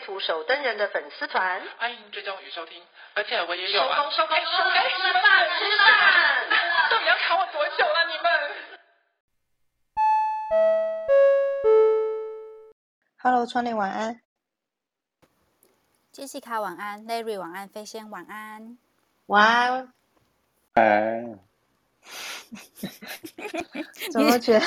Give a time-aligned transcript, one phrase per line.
[0.00, 2.82] 图手登人的粉丝团，欢迎追踪与收听，
[3.14, 3.96] 而且我也有啊。
[3.96, 5.22] 收工收工收工，吃饭
[5.58, 5.88] 吃饭。
[6.90, 8.24] 到底要卡我多久了，啊，你们
[13.22, 14.20] ？Hello，窗帘晚安。
[16.12, 18.78] 杰西卡晚安，Larry 晚安，飞仙晚安。
[19.26, 19.92] 晚安。
[20.74, 21.38] 哎。
[24.10, 24.66] 怎么觉得？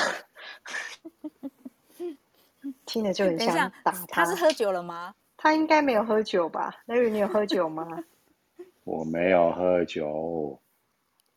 [2.86, 4.06] 听着就很像打他。
[4.06, 5.14] 他是喝酒了吗？
[5.44, 8.02] 他应该没有喝酒吧？Larry，你有喝酒吗？
[8.84, 10.58] 我没有喝酒。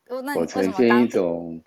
[0.07, 1.61] 哦、我呈现一种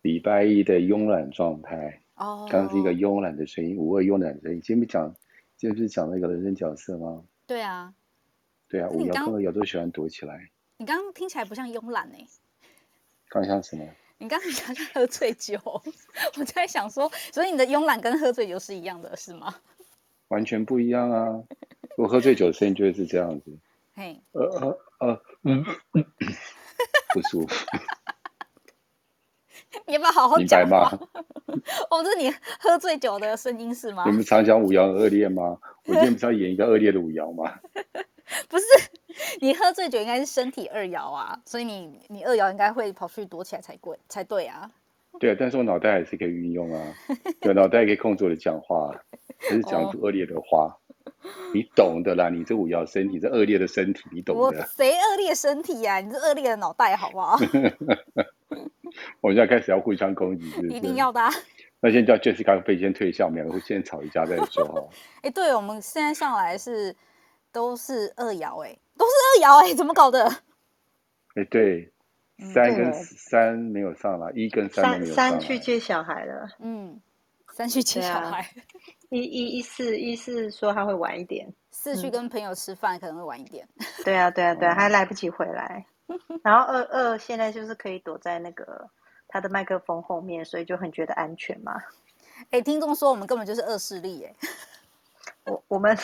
[0.00, 2.00] 礼拜一的慵懒状态。
[2.14, 2.48] 哦。
[2.50, 4.62] 刚是一个慵懒的声音，五二慵懒的声音。
[4.62, 5.14] 今天不讲，
[5.58, 7.22] 今天不是讲那个人生角色吗？
[7.46, 7.92] 对啊。
[8.66, 10.48] 对啊，五爻跟二爻都喜欢躲起来。
[10.78, 12.16] 你刚刚听起来不像慵懒呢。
[13.28, 13.84] 刚像什么？
[14.16, 15.60] 你刚刚好像喝醉酒，
[16.40, 19.54] 我在想说，所以你的慵懒跟喝醉酒是一样的，是吗？
[20.28, 21.42] 完全不一样啊！
[21.98, 23.50] 我喝醉酒的声音就会是这样子。
[23.96, 25.64] 嘿，呃呃呃，嗯，
[27.12, 27.46] 不舒服。
[29.84, 30.60] 你要不要好好讲？
[30.60, 30.96] 明白吗？
[31.90, 34.04] 哦，这是你喝醉酒的声音是吗？
[34.06, 35.58] 你们常讲五爻恶劣吗？
[35.86, 37.52] 我今天不是要演一个恶劣的五爻吗？
[38.48, 38.64] 不是，
[39.40, 44.70] 你喝醉酒应该是身体二爻啊，所以你你二爻应该会跑去躲起来才对才对啊。
[45.18, 46.94] 对啊，但是我脑袋还是可以运用啊，
[47.40, 48.94] 对，脑袋可以控制我的讲话，
[49.38, 50.87] 还是讲出恶劣的话，哦，
[51.54, 52.28] 你懂的啦。
[52.28, 54.42] 你这五爻身体，这恶劣的身体，你懂的。
[54.42, 56.00] 我谁恶劣身体呀，啊？
[56.00, 57.38] 你这恶劣的脑袋，好不好？
[59.20, 60.68] 我们现在开始要互相攻击，是是？
[60.68, 61.30] 一定要的，啊。
[61.80, 64.82] 那先叫 Jessica 飞先退下，我们两个会先吵一架再说哈。
[65.22, 66.94] 哎，欸，对，我们现在上来是。
[67.50, 70.22] 都是二爻哎，都是二爻哎，怎么搞的？
[71.34, 71.90] 哎，对，
[72.52, 75.30] 三跟三没有上来，一跟三没有上来。
[75.30, 77.00] 三去接小孩了，嗯，
[77.58, 78.48] 三去接小孩。
[79.08, 83.66] 一一一四一四说他会晚一点，四去跟朋友吃饭可能会晚一点。
[84.04, 85.84] 对啊，对啊，对啊，还来不及回来。
[86.44, 88.88] 然后二二现在就是可以躲在那个
[89.26, 91.74] 他的麦克风后面，所以就很觉得安全嘛。
[92.50, 94.32] 哎，听众说我们根本就是恶势力哎，
[95.46, 95.98] 我我们。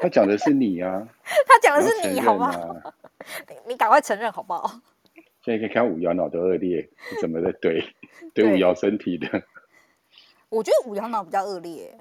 [0.00, 1.08] 他讲的是你啊，
[1.48, 2.54] 他讲的是你，好吗？
[3.48, 4.78] 你你赶快承认好不好？
[5.42, 7.82] 现在可以看五爻脑的恶劣是怎么在怼
[8.34, 9.42] 怼五爻身体的。
[10.50, 11.94] 我觉得五爻脑比较恶劣，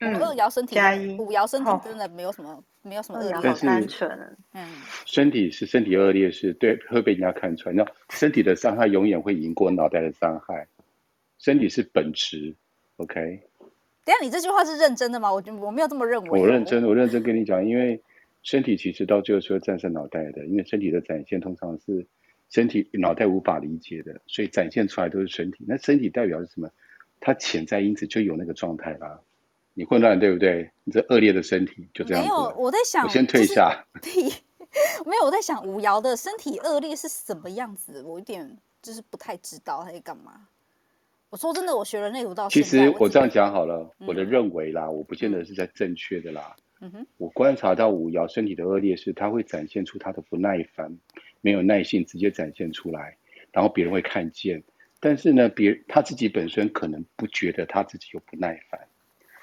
[0.00, 0.76] 嗯，二爻身体
[1.18, 4.68] 五爻身体真的没有什么、哦、没有什么恶劣，单纯，嗯，
[5.06, 10.66] 身体是身体恶劣是对会被人家看出来，那身体的伤害永远会赢过脑袋的伤害，
[11.38, 12.54] 身体是本质
[12.96, 13.42] ，OK。
[14.04, 15.32] 等下，你这句话是认真的吗？
[15.32, 16.40] 我觉我没有这么认为。
[16.40, 18.02] 我认真，我认真跟你讲，因为
[18.42, 22.04] 身体其实到最后是会战胜脑袋的，因为身体的展现通常是
[22.50, 25.64] 身体脑袋无法理解的，所以展现出来都是身体。
[25.68, 26.68] 那身体代表是什么？
[27.24, 29.18] 它潜在因子就有那个状态啦。
[29.74, 30.70] 你混乱对不对？
[30.84, 32.22] 你这恶劣的身体就这样。
[32.22, 33.86] 没有，我在想，我先退下。
[35.06, 38.02] 没有，我在想五爻的身体恶劣是什么样子？
[38.02, 40.48] 我有点就是不太知道他在干嘛。
[41.30, 46.56] 我说真的，我学了那图到其实我这样讲好了，我的认为啦，我不见得是在正确的啦。
[46.80, 50.98] 嗯哼，我观察到五爻身体的恶劣是，他会展现出他的不耐烦，
[51.40, 53.16] 没有耐性，直接展现出来，
[53.52, 54.62] 然后别人会看见。
[55.04, 58.86] 但是呢，别他自己本身可能不觉得他自己有不耐烦，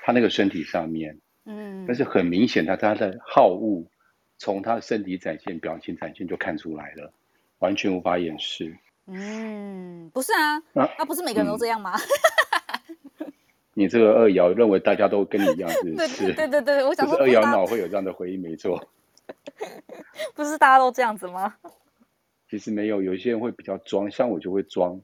[0.05, 3.85] 他那个身体上面，嗯，但是很明显，他他的好恶
[4.37, 7.11] 从他的身体展现、表情展现就看出来了，
[7.57, 8.73] 完全无法掩饰。
[9.05, 11.91] 嗯，不是啊，啊，啊不是每个人都这样吗？
[13.19, 13.33] 嗯、
[13.75, 16.33] 你这个二爻认为大家都跟你一样是， 是？
[16.33, 18.89] 对对对对，我想说二爻脑会有这样的回应，没错。
[20.33, 21.55] 不是大家都这样子吗？
[22.49, 25.01] 其实没有，有一些人会比较装，像我就会装，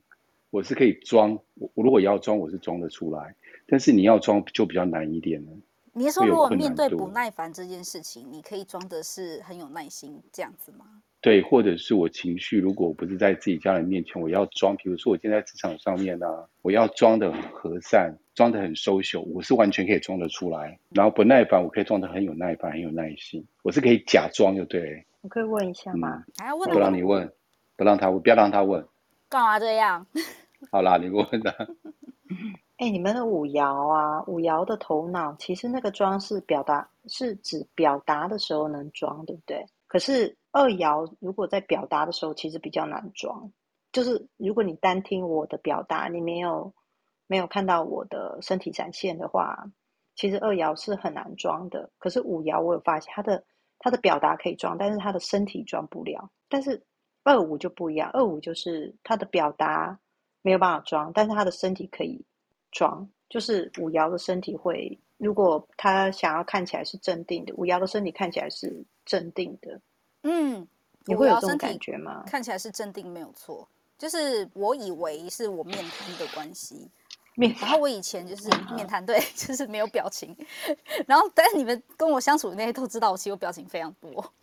[0.56, 3.36] 我是可以装，我如果要装，我是装得出来，
[3.68, 5.52] 但是你要装就比较难一点了。
[5.92, 10.86] 你是说，如果面对不耐烦这件事情，你可以装的是很有耐心这样子吗？
[11.19, 20.80] 对，或者是我情绪，如果我不是在自己家人面前，我要装，比如说我今天在职场上面呢、啊，我要装的很和善，装的很 social，我是完全可以装得出来。
[20.92, 25.06] 然后不耐烦，我可以装得很有耐烦，很有耐心，我是可以假装，就对。
[25.19, 26.24] 我可以问一下吗？
[26.38, 26.69] 还要问？
[26.72, 27.30] 不让你问，
[27.75, 28.88] 不让他问，不要让他问。
[29.28, 30.06] 干嘛这样？
[30.72, 31.52] 好啦，你问的。
[32.78, 39.66] 哎，你们的五爻啊，五爻的头脑，其实那个装是表达，是指表达的时候能装，对不对？
[39.88, 43.52] 可是二爻如果在表达的时候，其实比较难装。
[43.94, 46.74] 就是如果你单听我的表达，你没有
[47.28, 49.72] 没有看到我的身体展现的话，
[50.16, 51.90] 其实二爻是很难装的。
[51.98, 53.46] 可是五爻我有发现，他的
[53.80, 56.30] 他的表达可以装，但是他的身体装不了。
[56.50, 56.84] 但是
[57.24, 59.98] 二五就不一样，二五就是他的表达
[60.45, 62.24] 没有办法装，但是他的身体可以。
[62.71, 69.80] 装就是五爻的身体会，如果他想要看起来是镇定的，五爻的身体看起来是镇定的。
[70.24, 70.68] 嗯，
[71.06, 72.25] 你会有这种感觉吗？
[72.27, 73.65] 看起来是镇定，没有错。
[73.97, 76.89] 就是我以为是我面瘫的关系，
[77.38, 80.36] 面，然后我以前就是面瘫，对， 就是没有表情。
[81.07, 84.33] 然后，但是你们跟我相处的那些都知道，我其实我表情非常多。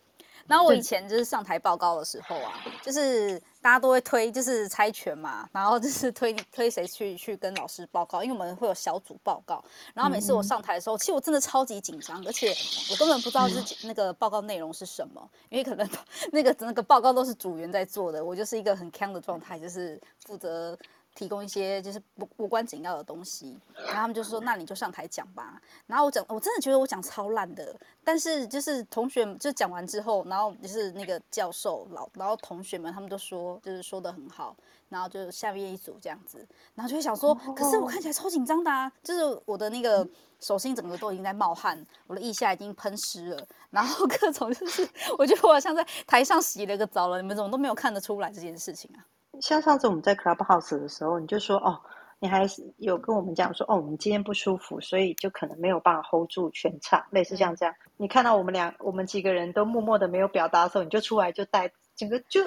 [0.47, 9.63] 然后我以前就是上台报告的时候啊，就是大家都会推，就是猜拳嘛，然后就是推推谁去去跟老师报告，因为我们会有小组报告。
[9.93, 12.53] 然后每次我上台的时候，其实我真的超级紧张，而且
[12.91, 15.89] 我根本不知道是那个报告内容是什么，因为可能
[16.31, 20.77] 那个那个报告都是组员在做的，我就是一个很锵的状态，就是负责。
[21.15, 34.55] 提供一些就是无无关紧要的东西，然后他们就说：“那你就上台讲吧。”然后我讲，我真的觉得我讲超烂的，但是就是同学就讲完之后，然后就是那个教授老，然后同学们他们都说就是说的很好，
[34.89, 40.07] 然后就下面一组这样子，然后就会想说：“可是我看起来超紧张的啊，就是我的那个
[40.39, 44.87] 手心整个都已经在冒汗，我的腋下已经喷湿了，然后各种就是
[45.19, 49.05] 我觉得我好像在台上洗了个澡了，你们怎么都没有看得出来这件事情啊？”
[49.41, 51.79] 像上次我们在 Clubhouse 的时候，你就说哦，
[52.19, 57.73] 你还是有跟我们讲说哦，我们今天不舒服，所以就可能没有办法 hold 住全场，类似像这样。
[57.85, 62.41] 嗯、你看到我们俩，我们几个人都默默的没有表达的时候，你就出来就带整个就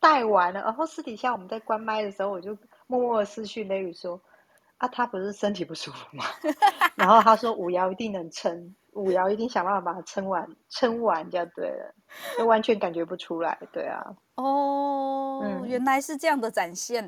[0.00, 0.62] 带完了。
[0.62, 2.56] 然后私底下我们在关麦的时候，我就
[2.86, 4.20] 默默的私讯 Larry 说
[4.84, 6.24] 啊，他不是身体不舒服吗？
[6.94, 8.74] 然后他说五爻一定能撑。
[8.94, 11.92] 五爻一定想办法把它撑完，撑完就对了，
[12.38, 14.14] 就完全感觉不出来，对啊。
[14.36, 17.04] 哦，嗯，原来是这样的展现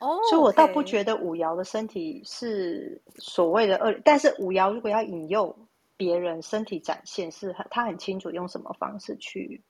[0.00, 5.56] 哦，所以我倒不觉得五爻的身体是所谓的恶，但是五爻如果要引诱
[5.96, 9.62] 别人身体展现，是很他很清楚用什么方式去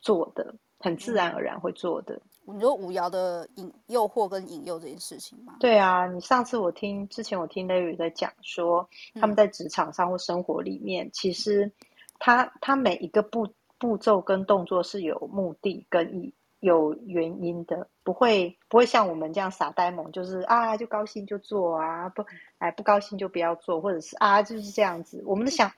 [0.00, 2.20] 做的，很自然而然会做的。
[2.44, 5.56] 你说五爻的引诱惑跟引诱这件事情吗？
[5.60, 11.70] 对啊，你上次我听之前我听 Larry 在讲说，他们在职场上或生活里面，嗯、其实
[12.18, 13.48] 他他每一个步
[13.78, 22.24] 步骤跟动作是有目的跟意有原因的，不会不会像我们这样傻呆萌，就是啊就高兴就做啊，不
[22.58, 25.22] 哎不高兴就不要做，或者是啊就是这样子。
[25.26, 25.74] 我们的想、嗯、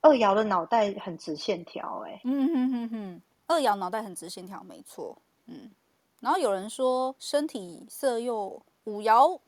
[0.00, 5.16] 二爻的脑袋很直线条，哎，嗯哼哼哼，二爻脑袋很直线条，没错，
[5.46, 5.70] 嗯。
[6.20, 9.40] 然后有人说身体色诱五爻，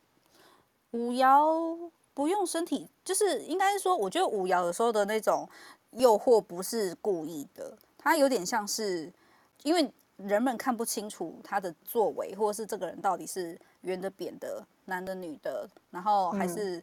[0.92, 5.46] 五爻不用身体，就是应该是说，我觉得五爻有时候的那种
[5.90, 9.12] 诱惑不是故意的，它有点像是
[9.64, 16.82] 因为人们看不清楚他的作为，或者是这个人到底是圆的、扁的、男的、女的，然后还是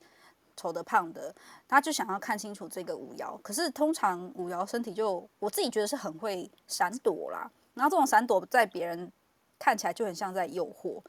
[0.55, 1.33] 丑的、胖的，
[1.67, 3.35] 他就想要看清楚这个五爻。
[3.41, 9.11] 可是通常五爻身体就我自己觉得是很会闪躲啦，然后这种闪躲在别人。
[9.59, 11.01] 看起来就很像在诱惑，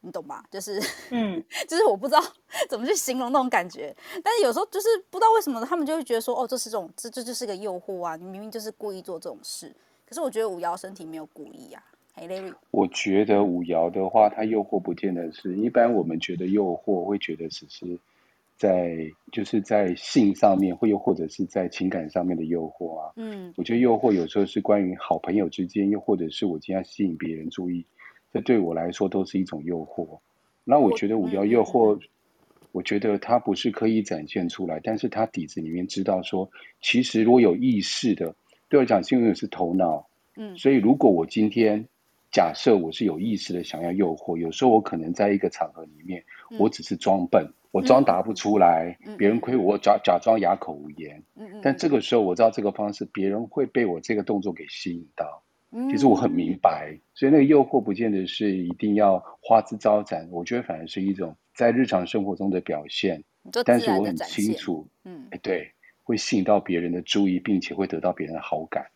[0.00, 0.42] 你懂吧？
[0.50, 2.20] 就是，嗯， 就是我不知道
[2.68, 3.94] 怎么去形容那种感觉。
[4.22, 8.16] 但是有时候就是不知道为什么，他们就会觉得说，哦，这是这种，这这就是个诱惑啊！
[8.16, 9.72] 你明明就是故意做这种事。
[10.06, 11.82] 可是我觉得五爻身体没有故意啊。
[12.14, 17.98] 嘿，Larry，我觉得五爻的话，它诱惑不见得是一般我们觉得诱惑，会觉得只是
[18.56, 18.96] 在
[19.32, 23.12] 就是在性上面，或又或者是在情感上面的诱惑啊。
[23.16, 27.84] 嗯，我觉得诱惑有时候是关于好朋友之间，又或者是我今天要吸引别人注意，
[28.32, 30.20] 这对我来说都是一种诱惑。
[30.64, 32.00] 那我觉得五爻诱惑，
[32.72, 38.34] 我觉得它不是刻意展现出来，但是它底子里面知道说，其实如果有意识的，
[38.68, 40.08] 对我讲，是因为是头脑。
[40.36, 41.86] 嗯，所以如果我今天
[42.34, 46.24] 假设我是有意识的想要诱惑，有时候我可能在一个场合里面，
[46.58, 47.48] 我只是装笨。
[47.70, 51.22] 我装答不出来，嗯、别人亏我假假装哑口无言。
[51.36, 55.44] 嗯、但这个时候我知道这个方式，别人会被我这个动作给吸引到。
[55.70, 63.22] 嗯、其实我很明白，所以那个诱惑不见得是一定要花枝招展，我觉得反而是一种在日常生活中的表现。
[63.64, 65.70] 但是我很清楚，嗯，哎，对，
[66.02, 68.86] 会吸引到别人的注意，并且会得到别人的好感，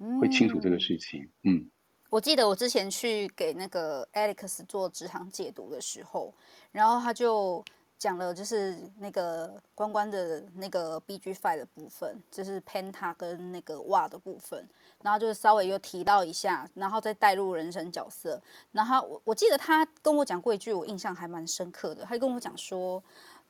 [0.00, 1.28] 嗯、会清楚这个事情。
[1.44, 1.64] 嗯，
[2.10, 6.32] 我记得我之前去给那个 Alex 做职场解读的时候，
[6.72, 7.64] 然后他就。
[7.98, 14.64] 讲了就是那个关关的那个 BG Five 的部分，就是 Penta 跟那个哇的部分，
[15.02, 18.40] 然后就是稍微又提到一下，然后再带入人生角色。
[18.70, 22.04] 然后我我记得他跟我讲过一句，我印象还蛮深刻的。
[22.04, 23.02] 他就跟我讲说，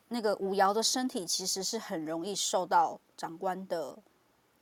[0.07, 3.95] 那个五爻的身体其实是很容易受到长官的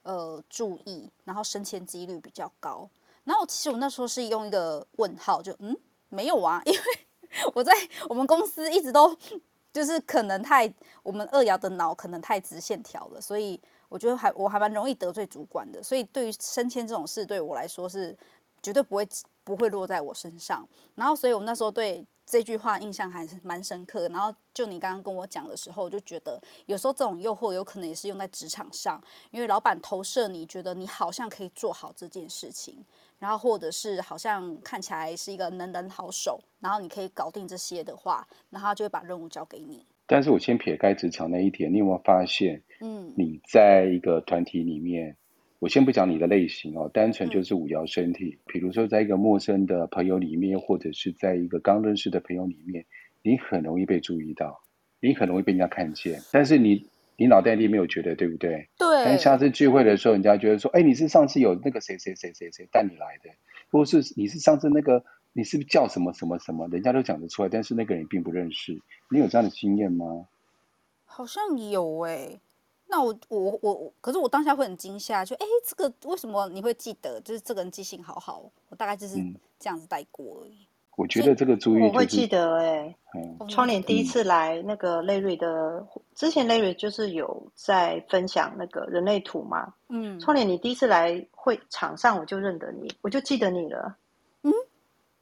[0.04, 2.90] 呃注意，然后升迁几率比较高。
[3.28, 5.76] 然后其实我那时候是用一个问号，就嗯，
[6.08, 6.80] 没有啊， 因为
[7.54, 7.74] 我在
[8.08, 9.14] 我们公司一直都
[9.74, 15.84] 就是可能太我们二爻的脑可能太直线条了，所以我觉得还我还蛮容易得罪主管的。
[15.84, 18.18] 所以对于升迁这种事，对我来说是
[18.64, 19.08] 绝对不会
[19.44, 20.66] 不会落在我身上。
[20.96, 22.08] 然后所以我那时候对。
[22.28, 24.10] 这句话印象还是蛮深刻的。
[24.10, 32.84] 然后就你刚刚跟我讲的时候，我就觉得有时候这种诱惑有可能也是用在职场上，因为老板投射你觉得你好像可以做好这件事情，
[33.18, 39.86] 然后或者是好像看起来是一个能人好手，然后你可以搞定这些的话，然后他就会把任务交给你。
[40.06, 45.16] 但是我先撇开职场那一点，你有没有发现，嗯，你在一个团体里面。
[45.60, 48.38] 我先不讲你的类型哦，单纯就是五爻身体。
[48.46, 52.86] 比如说，在一个陌生的朋友里面，或者是在一个刚认识的朋友里面，
[53.24, 54.62] 你很容易被注意到，
[55.00, 56.22] 你很容易被人家看见。
[56.32, 56.86] 但是你，
[57.16, 58.70] 你脑袋里没有觉得，对不对？
[58.78, 59.04] 对。
[59.04, 63.32] 但下次聚会的时候，人家觉得说：“哎，你是上次有那个谁谁谁谁谁带你来的，
[63.72, 68.80] 或是你是上次那个，你是不是叫什么什么什么？”人家都讲得出来，但是那个人并不认识。
[69.10, 70.28] 你有这样的经验吗？
[71.06, 72.40] 好像有哎。
[72.98, 77.22] 那我我我，可是我当下会很惊吓，就哎，这个为什么你会记得？
[77.22, 79.18] 就是这个人记性好好，我大概就是
[79.60, 80.54] 这样子带过而已。
[80.54, 82.96] 嗯、我觉得这个注意、就是，我会记得哎、欸。
[83.14, 89.72] 嗯、窗帘第一次来那个 Larry 的，嗯、之前 Larry 就是有在分享那个人类图嘛。
[89.90, 90.20] 嗯。
[90.20, 93.96] 窗帘，你第一次来会场上，我就认得你，我就记得你了。
[94.42, 94.52] 嗯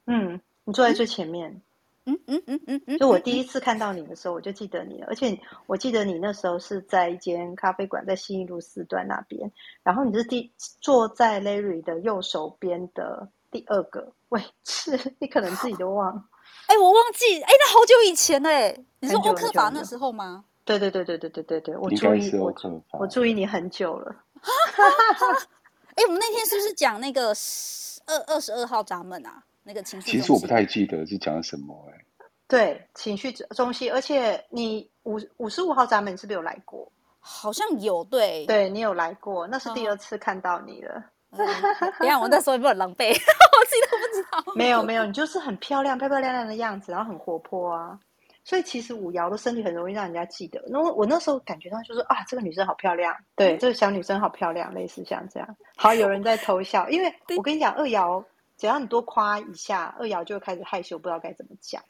[0.06, 1.50] 嗯，你坐在最前面。
[1.50, 1.62] 嗯
[2.06, 9.50] 嗯嗯嗯嗯嗯，就我第一次看到你的时候，我就记得你了，而且我记得你那时候是在一间咖啡馆，在新义路四段那边，
[9.82, 16.24] 然后你是第坐在 Larry 的右手边的第二个位置，你可能自己都忘了。
[16.68, 20.44] 哎、欸，我忘记，哎、欸，那好久以前哎，你说欧克法那时候吗？
[20.64, 22.52] 对对对对对对对对，我注意我
[22.98, 24.14] 我注意你很久了。
[25.94, 27.28] 哎、欸，我们那天是不是讲那个
[28.06, 29.42] 二二十二号闸门啊？
[29.66, 32.04] 那个情绪，其实我不太记得是讲什么哎、欸。
[32.46, 36.90] 对，情绪中心，而且你五五十五号闸门是不是有来过？
[37.18, 41.02] 好像有，对，对你有来过，那是第二次看到你了。
[41.30, 43.08] 你、嗯、看我那时候有没有很狼狈？
[43.10, 44.52] 我自己都不知道。
[44.54, 47.98] 没有没有，你就是很漂亮、漂漂亮亮的样子，然后很活泼啊。
[48.44, 50.62] 所以其实五爻的身体很容易让人家记得。
[50.68, 55.56] 那我我那时候感觉到就是啊，这个女生好漂亮，对，这个小女生好漂亮，类似像这样。
[55.74, 58.24] 好，有人在偷笑，因为我跟你讲，二爻。
[58.56, 61.82] 只要你多夸一下，二瑶就会开始害羞，不知道该怎么讲。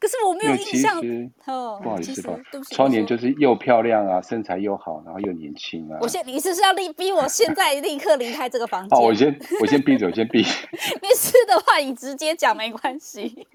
[0.00, 0.98] 可是我没有印象。
[1.44, 2.34] 哦，不好意思吧？
[2.70, 5.98] 窗帘就是又漂亮啊，身材又好，然后又年轻啊。
[6.00, 8.96] 我现你是是要立逼我现在立刻离开这个房 间？
[8.96, 10.42] 好，我先我先闭嘴，我先闭。
[11.02, 13.46] 没事的话，你直接讲没关系。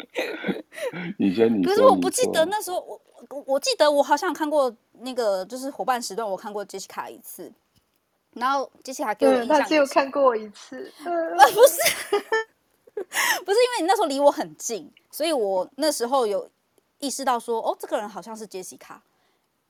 [1.18, 1.64] 你先，你。
[1.64, 7.52] 可是我不记得那时候，我我我记得我好像看过那个就是伙伴时段，我看过杰西卡一次，
[8.34, 10.92] 然后杰西卡给我印象，他只有看过我一次。
[11.00, 11.06] 啊，
[11.54, 12.24] 不是。
[13.44, 16.48] 不是因为你那时候离我很近，所以我那时候有
[17.00, 19.02] 意识到说，哦，这个人好像是杰西卡。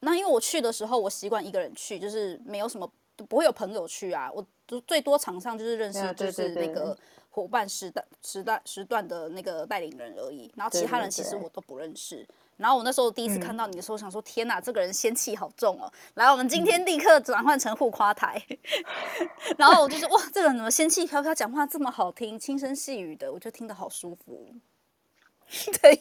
[0.01, 4.30] 那因为我去的时候，我习惯一个人去，就是没有什么不会有朋友去啊。
[4.34, 4.46] 我
[4.86, 6.98] 最多场上就是认识就是那个
[7.30, 12.27] 伙伴时段时段时段的那个带领人而已，然后其他人其实我都不认识。
[12.62, 18.41] 然后我那时候第一次看到你的时候，想说：“天哪，这个人仙气好重哦！”来，我们今天立刻转换成互夸台。
[19.58, 24.53] 然后我就说：“哇，这个人怎么仙气飘飘，讲话这么好听，轻声细语的，我就听得好舒服。”
[25.82, 25.96] 等一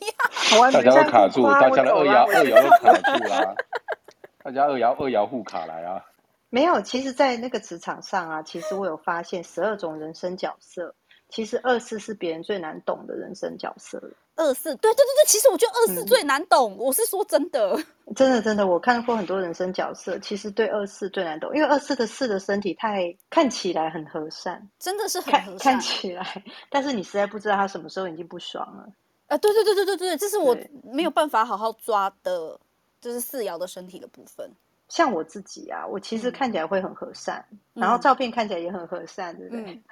[0.51, 3.55] 下，大家都卡住，大家的二爻二爻都卡住了。
[4.45, 6.05] 大家二爻二爻互卡来啊！
[6.51, 10.95] 没有，其实，在那个职场上啊，其实我有发现十二种人生角色。
[11.31, 14.03] 其实二四是别人最难懂的人生角色。
[14.37, 16.73] 二四，对对对对，其实我觉得二四最难懂。
[16.73, 17.77] 嗯、我是说真的，
[18.17, 28.89] 真的真的，我看过很多人生角色，其实对二四最难懂，因为二四的四的身体太看起来很和善，真的是很和善看，看起来，但是你实在不知道他什么时候已经不爽了。
[29.27, 32.59] 啊，对对对对对对，这是我没有办法好好抓的，
[33.01, 34.51] 就是四爻的身体的部分。
[34.91, 39.83] 像我自己啊，我其实看起来会很和善，嗯、然后照片看起来也很和善，对不对？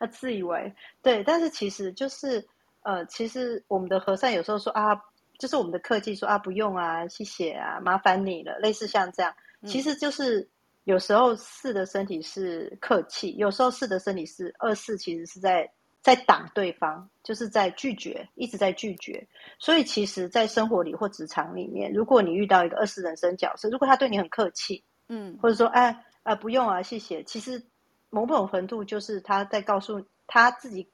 [0.00, 2.44] 嗯、 自以为对，但是其实就是
[2.82, 5.00] 呃，其实我们的和善有时候说啊，
[5.38, 9.32] 就是我们的客气说啊，不用啊，谢谢啊，麻烦你了，类似像这样，
[9.66, 10.48] 其实就是
[10.84, 15.70] 有时候四的身体是客气，有时候四的身体是二四，其实是在。
[16.06, 19.26] 在挡对方，就是在拒绝，一直在拒绝。
[19.58, 25.90] 所以，其实，在生活里或职场里面，如果你遇到一个二四人生角色，如果他对你很客气，嗯，或者说，哎，
[26.22, 27.24] 啊、呃，不用啊，谢谢。
[27.24, 27.60] 其实，
[28.08, 30.88] 某种程度就是他在告诉他自己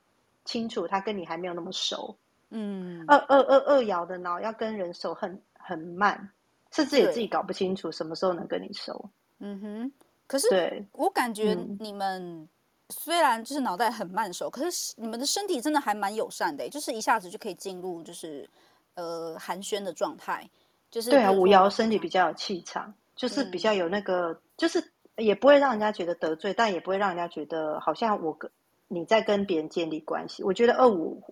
[0.47, 2.17] 清楚，他跟你还没有那么熟。
[2.49, 6.31] 嗯，二二二二爻的脑要跟人熟很很慢，
[6.71, 9.11] 甚至也自己搞不清楚什么时候能跟你熟。
[9.41, 9.93] 嗯哼，
[10.27, 12.49] 可是对我感觉你们
[12.93, 18.49] 虽然就是脑袋很慢熟，嗯、可是你们的身体真的还蛮友善的，就是一下子就可以进入就是
[18.95, 20.49] 呃寒暄的状态。
[20.91, 28.51] 就是对啊，五爻身体比较有气场，就是比较有那个，嗯、就是也不会让人家觉得得罪，但也不会让人家觉得好像我跟
[28.89, 30.43] 你在跟别人建立关系。
[30.45, 31.23] 我觉得二五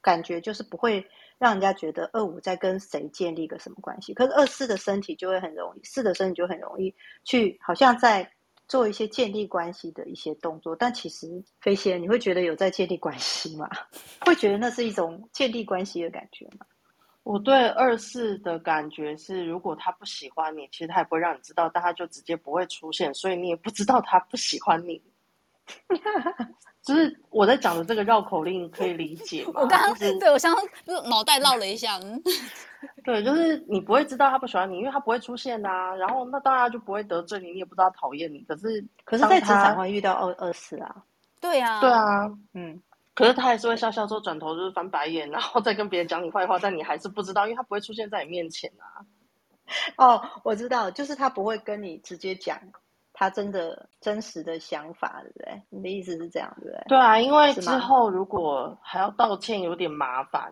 [0.00, 4.14] 感觉就是不会让人家觉得二五在跟谁建立个什么关系。
[4.14, 8.32] 可是二四的身体就会很容易，四的身体就很容易去好像在
[8.70, 10.76] 做一些建立关系的一些动作。
[10.76, 11.26] 但其实
[11.60, 13.68] 飞仙，你会觉得有在建立关系吗？
[14.24, 16.64] 会觉得那是一种建立关系的感觉吗？
[17.24, 25.02] 我对二四的感觉是，如果他不喜欢你，其实他也不会让你知道，但他就直接不会出现，所以你也不知道他不喜欢你。
[26.82, 29.60] 就是我在讲的这个绕口令，可以理解吗？
[29.62, 32.22] 我刚刚、就是、对我刚刚就是脑袋绕了一下，嗯，
[33.04, 35.94] 对，就是你不会知道他不喜欢你，因为他不会出现啊。
[35.96, 38.40] 然后那当然就不会得罪你，你也不知道讨厌你。
[38.40, 40.96] 可是可是，在职场会遇到二二四啊，
[41.40, 42.80] 对呀，对啊，嗯。
[43.12, 49.04] 可是他还是会笑笑之后转头就是翻白眼，然后再跟别人讲你坏话，但你还是不知道，因为他不会出现在你面前啊。
[49.98, 52.58] 哦，我知道，就是他不会跟你直接讲
[53.20, 55.62] 他真的真实的想法，对不对？
[55.68, 56.82] 你的意思是这样，对不对？
[56.88, 60.50] 对啊，因为之后如果还要道歉，有点麻烦。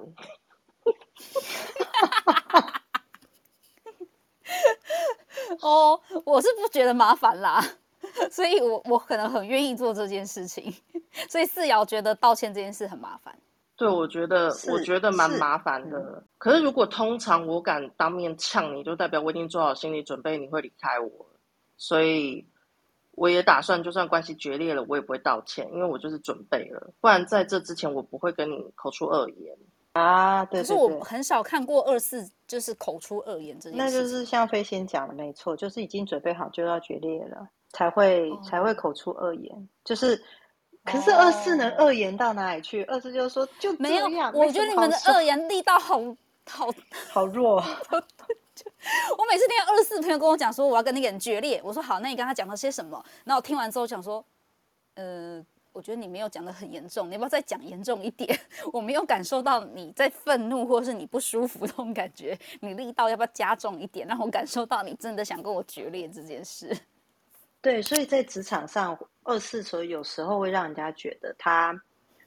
[5.62, 7.64] 哦，我是不觉得麻烦啦。
[8.30, 10.70] 所以我我可能很愿意做这件事情，
[11.30, 13.34] 所以四瑶觉得道歉这件事很麻烦。
[13.78, 15.98] 对，我觉得我觉得蛮麻烦的。
[15.98, 21.10] 嗯、可是如果通常我敢当面呛你，就代表我已经做好心理准备，你会离开我。
[21.80, 22.44] 所以
[23.18, 26.92] 我也打算，就算关系决裂了，我也不会道歉，因为我就是准备了。
[27.00, 29.56] 不然在这之前，我不会跟你口出恶言
[29.92, 30.44] 啊。
[30.44, 33.84] 对，对，对，可是我很少看过二四就是口出恶言这件事。
[33.84, 37.48] 那就是像飞仙讲的没错，就是已经准备好就要决裂了。
[37.70, 38.42] 才会、oh.
[38.42, 40.18] 才会口出恶言，就是，
[40.85, 42.83] 可是二四能恶言到哪里去？
[42.85, 46.00] 二四就是说就没有，我觉得你们的恶言力道好
[46.48, 46.66] 好
[47.11, 47.62] 好弱。
[49.18, 53.05] 我每次听到二四朋友跟我讲说我要跟那个人决裂，我说好，那你跟他讲了些什么？
[53.25, 54.25] 然后我听完之后讲说，
[54.94, 58.38] 呃，我觉得你没有讲得很严重，你要不要再讲严重一点？
[58.73, 66.77] 我没有感受到你在愤怒或是你不舒服这种感觉，你力道要不要加重一点，让我感受到你真的想跟我决裂这件事。
[67.61, 71.77] 对，所以在职场上，二四所以有时候会让人家觉得他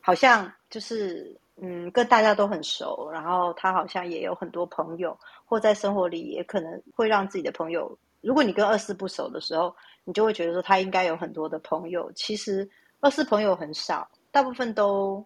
[0.02, 5.18] 好像就是嗯，跟大家都很熟，然后他好像也有很多朋友，
[5.52, 7.98] 或在生活里也可能会让自己的朋友。
[8.22, 12.10] 如果你跟二四不熟的时候，你就会觉得说他应该有很多的朋友。
[12.16, 12.66] 其实
[13.02, 15.26] 二四朋友很少，大部分都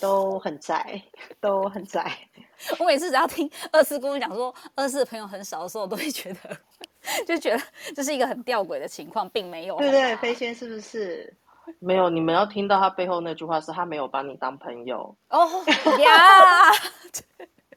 [0.00, 1.02] 都很宅，
[1.40, 2.10] 都很宅。
[2.80, 6.56] 我每次只要听二四跟我讲说二四的朋友很少的时候，我都会觉得。
[7.28, 7.62] 就觉得
[7.94, 9.76] 这是一个很吊诡的情况，并没有。
[9.76, 11.36] 对对，飞仙是不是？
[11.80, 15.46] 没有，你们要听到他背后那句话是他没有把你当朋友哦
[16.00, 16.72] 呀！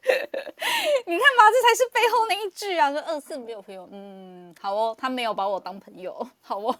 [1.06, 3.88] 你看嘛，这才是背后那一句啊，说二四没有朋友。
[3.90, 6.76] 嗯，好哦，他没有把我当朋友， 好哦，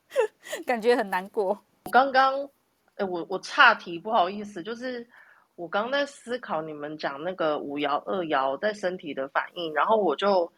[0.66, 1.58] 感觉很难过。
[1.84, 2.48] 我刚刚，
[2.96, 5.06] 哎，我我岔题，不好意思，就是
[5.54, 10.50] 我刚刚在思考你们讲那个五爻二爻在身体的反应，然后我就。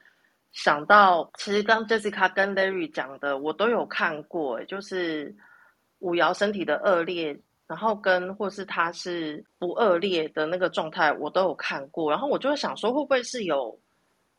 [0.57, 5.35] 想到，其实刚 Jessica 跟 Larry 讲的，我都有看过，就是
[5.99, 12.11] 五爻身体的恶劣，然后跟或是他是不恶劣的那个状态，我都有看过。
[12.11, 13.79] 然后我就会想说，会不会是有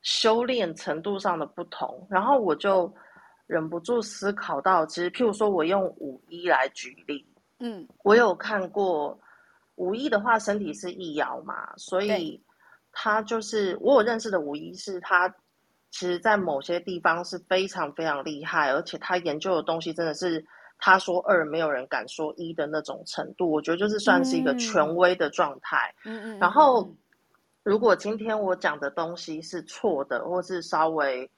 [0.01, 2.07] 修炼程度上的不同？
[2.09, 2.93] 然后我就
[3.47, 7.25] 忍不住思考到，其实譬如说我用五一来举例，
[7.59, 9.19] 嗯，我有看过
[9.75, 12.41] 五一的话，身体是易爻嘛，所以
[12.91, 15.33] 他就是我有认识的五一是他。
[15.91, 20.45] 其实，在某些地方是非常非常厉害，而且他研究的东西真的是
[20.77, 23.51] 他说二，没有人敢说一的那种程度。
[23.51, 25.93] 我觉得就是算是一个权威的状态。
[26.05, 26.39] 嗯嗯。
[26.39, 26.93] 然后，
[27.63, 31.29] 如果今天我讲的东西是错的，或是稍微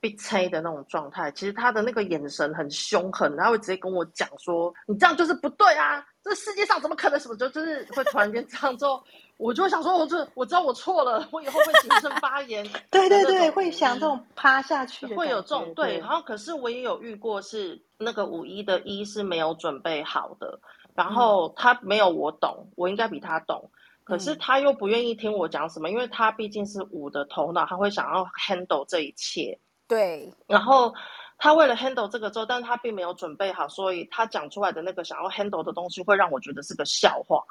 [0.00, 6.04] 被催的那种状态，其实他的那个眼神很凶狠，他会直接跟我讲说：“你这样就是不对啊！
[6.22, 9.02] 这世界上怎么可能什么就就是会突然间这样做。”
[9.38, 12.66] 我就想说，我这我知道我错了，我以后会谨慎发言。
[12.90, 15.98] 对对对，会想这种趴下去，会有这种对，对。
[15.98, 20.58] 然后，可是我也有遇过，是那个五一的一是没有准备好的，
[20.94, 23.70] 然后他没有我懂，我应该比他懂，
[24.04, 29.58] 可是他又不愿意听我讲什么，因为他毕竟是五的头脑，他会想要 handle 这一切。
[29.88, 30.94] 对，然后。
[31.38, 37.44] 他为了 handle 这个之后，但是他并没有准备好，所以他讲出来的那个想要 handle 的东西，会让我觉得是个笑话。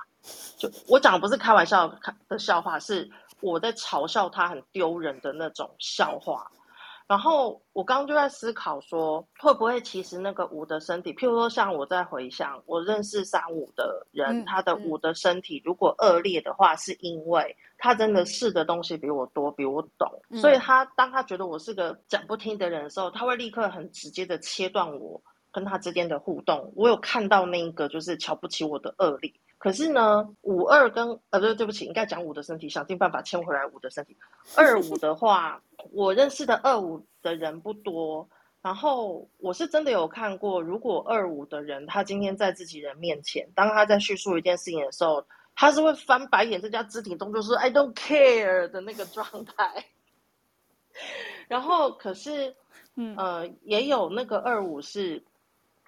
[0.57, 1.87] 就我讲的不是开玩笑
[2.27, 3.07] 的笑话，是
[3.41, 6.49] 我在嘲笑他很丢人的那种笑话。
[7.07, 26.73] 然后我刚刚就在思考说，会不会其实那个五的身体，譬如说像我在回想我认识三五的人，嗯、他的五的身体如果恶劣的话，是因为他真的试的东西比我多，比我懂，嗯、所以他当他觉得我是个讲不听的人的时候，他会立刻很直接的切断我跟他之间的互动。
[26.75, 29.31] 我有看到那一个就是瞧不起我的恶劣。
[29.65, 34.15] 可是呢，五二跟呃，对，对不起，应该讲五的身体，想尽办法牵回来五的身体。
[34.55, 35.59] 二五的话，
[35.91, 38.29] 我认识的二五的人不多，
[38.61, 45.25] 然后我是真的有看过，如果二五的人他今天在自己人面前，当他在叙述一件事情的时候，
[45.55, 49.83] 他是会翻白眼，这加肢体动作是 I don't care 的那个状态。
[51.49, 52.55] 然后可是，
[52.93, 55.23] 嗯呃，也有那个二五是。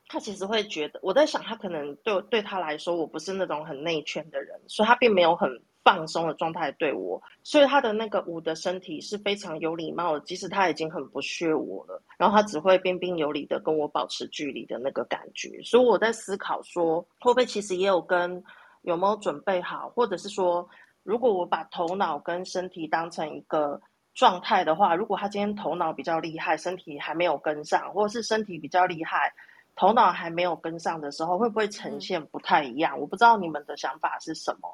[0.10, 5.50] 他其实会觉得，我在想，他可能对对他来说，我不是那种很内圈的人，所以他并没有很
[5.84, 15.62] 放松的状态对我，所以他的那个五的身体是非常有礼貌的，即使他已经很不屑我了，然后他只会彬彬有礼的跟我保持距离的那个感觉。
[15.64, 18.42] 所以我在思考说，会不会其实也有跟
[18.84, 20.68] 有没有准备好，或者是说，
[21.04, 23.82] 如果我把头脑跟身体当成一个
[24.14, 29.34] 状态的话，如果他今天头脑比较厉害，身体还没有跟上，或者是身体比较厉害。
[29.78, 32.98] 头脑还没有跟上的时候，会不会呈现不太一样？
[32.98, 34.68] 嗯、我不知道你们的想法是什么。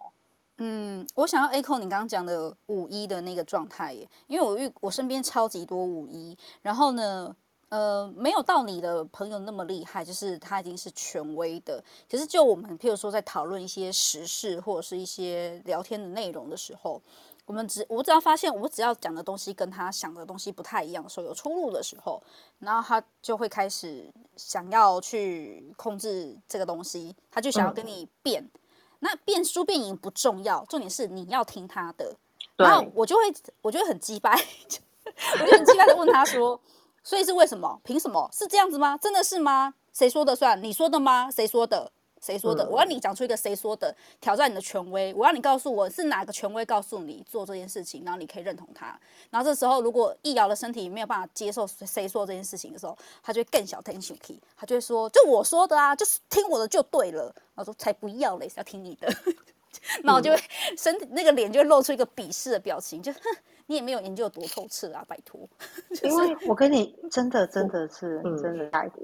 [0.57, 7.35] 嗯，我想要 echo 你刚刚讲的五一的那个状态耶，因为我遇我身边超级多五一，然后呢，
[7.69, 11.83] 呃，没有到你的朋友那么厉害，就是他已经是权威的。
[12.09, 17.01] 可是就我们譬如说在讨论一些时事或者是一些聊天的内容的时候。
[17.45, 22.21] 我们只我只要发现我只要讲的东西跟他想的东西不太一样的时候，有出入的时候，
[22.59, 28.41] 然后他就会开始想要去控制这个东西，他就想要跟你辩。
[28.41, 28.59] 嗯、
[28.99, 32.15] 那辩输辩赢不重要，重点是你要听他的。
[32.55, 33.21] 然后我就会
[33.61, 34.31] 我就会很鸡掰，
[35.41, 36.59] 我就很鸡掰的问他说
[37.03, 37.81] ：“所以是为什么？
[37.83, 38.29] 凭什么？
[38.31, 38.97] 是这样子吗？
[38.97, 39.73] 真的是吗？
[39.91, 40.61] 谁说的算？
[40.61, 41.29] 你说的吗？
[41.29, 41.91] 谁说的？”
[42.23, 42.65] 谁说的？
[42.69, 45.13] 我要你讲出一个谁说的，挑战你的权威。
[45.13, 48.97] 我要你告诉我是哪个权威告诉你做这件事情，然后你可以认同他。
[49.29, 59.07] 然后这时候，如果易遥的身体没有办法接受谁说这件事情的时候，他就会更小声气，他就会说：“就我说的啊，就是听我的就对了。”然后说：“才不要嘞，是要听你的。
[60.03, 60.39] ”然后就会
[60.77, 63.19] 身体那个脸就会露出一个鄙视的表情，就哼，
[63.65, 65.41] 你也没有研究多透彻啊，拜托。
[65.89, 69.03] 就是、因为我跟你真的真的是、嗯、真的太过。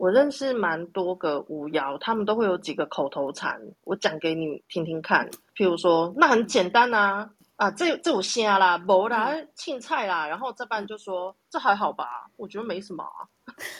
[0.00, 5.28] 我认识蛮多个巫妖，他们都会有几个口头禅，我讲给你听听看。
[5.54, 13.28] 譬如说，那很简单啊，啊，这这我瞎啦，没啦， 青菜啦，然后这半就说这还好吧，我觉得没什么啊。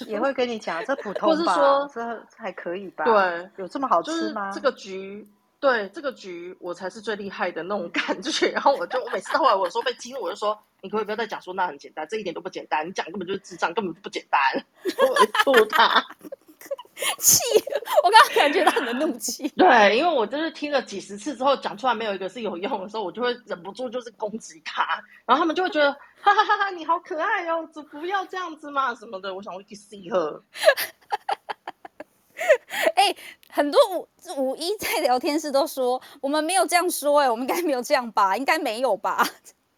[0.06, 3.06] 也会跟你讲这普 通吧，或是说这还可以吧？
[3.06, 4.50] 对，有这么好吃吗？
[4.52, 5.26] 这个局。
[5.60, 8.48] 对这个局，我才是最厉害的那种感觉。
[8.48, 14.40] 然后我就，我每次到后来，我说被激怒，我就说，你可不可以不要再讲说那很简单，这一点都不简单，你讲根本就是智障，根本不简单。
[15.06, 16.02] 我吐他，
[17.18, 17.38] 气！
[18.02, 19.46] 我刚刚感觉到你的怒气。
[19.50, 24.82] 对，因为我就是听了几十次之后，讲出来没有一个是有用的时候，我就会忍不住就是攻击他，
[25.26, 25.92] 然后他们就会觉得，
[26.22, 29.34] 哈哈哈哈，你好可爱哦，就不要这样子嘛什么的。
[29.34, 30.42] 我想我去死喝。
[32.96, 33.14] 哎、
[33.48, 38.36] 很多五五一在聊天室都说我们没有这样说、欸，哎，我们应该没有这样吧？
[38.36, 39.26] 应该没有吧？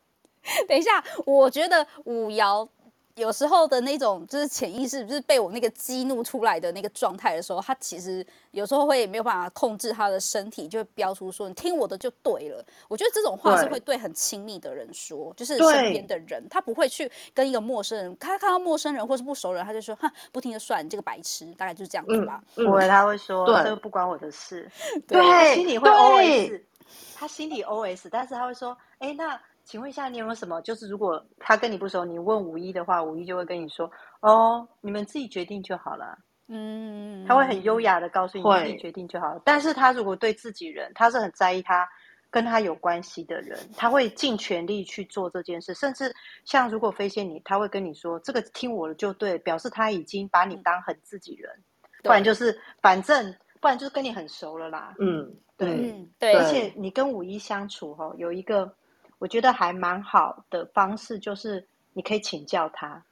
[0.69, 2.69] 等一下，我觉得五瑶。
[3.17, 22.43] 有时候的那种就是潜意识，就是被我那个激怒出来的那个状态的时候，他其实有时候会没有办法控制他的身体，就会飙出说：“你听我的就对了。”我觉得这种话是会对很亲密的人说，就是身边的人，他不会去跟一个陌生人，他看到陌生人或是不熟人，他就说：“哼，不听就算，你这个白痴。”大概就是这样子吧。
[22.55, 24.71] 不会、嗯，他会说：“这个不关我的事。
[25.07, 26.63] 对”对，心里会 OS，
[27.15, 29.39] 他心里 OS，但是他会说：“哎，那。”
[29.73, 30.61] 请问一下，你有没有什么？
[30.61, 39.41] 就是如果他跟你不熟，你问五一的话，五一就会跟你说：“哦，你们自己决定就好了。”嗯，他会很优雅的告诉你，自己决定就好了。
[39.47, 41.89] 但是他如果对自己人，他是很在意他
[42.29, 45.73] 跟他有关系的人，他会尽全力去做这件事。
[45.73, 54.95] 甚至像如果飞仙你，他会跟你说：“这个听我的就对。”表示他已经把你当很自己人，嗯、不然就是反正不然就是跟你很熟了啦。
[55.01, 56.35] 嗯，对、嗯、对。
[56.35, 58.71] 而且你跟五一相处哈，有一个。
[59.23, 63.05] 我觉得还蛮好的方式，就是你可以请教他。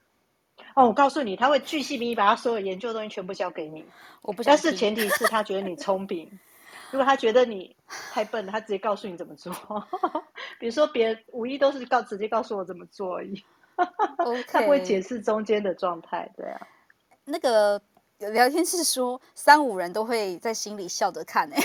[0.75, 3.85] 哦，我告诉你，他会巨细靡遗把他所有研究的东西全部交给你。
[4.21, 6.29] 我不，但是前提是他觉得你聪明。
[6.91, 9.53] 如果他觉得你太笨了，他直接告诉你怎么做。
[10.59, 13.41] 比如说，别人五一都是告直接告诉我怎么做而已。
[14.51, 16.67] 他不会解释中间的状态，对啊。
[17.23, 17.81] 那个
[18.17, 21.63] 聊天室说，三五人都会在心里笑着看，哎。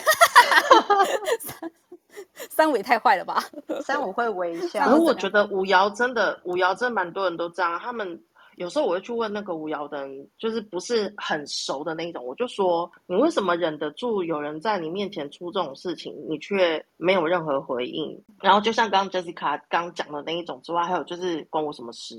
[2.50, 3.42] 三五太坏了吧？
[3.84, 4.84] 三五会微笑。
[4.84, 7.78] 可是我觉得五爻真的，五爻真的蛮多人都这样。
[7.78, 8.20] 他们
[8.56, 18.18] 有时候我会去问那个五爻的人，就是不是很熟的那种，我就说你为什么忍得住有人在你面前出这种事情，你却没有任何回应？
[18.40, 22.14] 然后就像刚刚 Jessica 刚讲的那一种之外，还有就是关我什么事？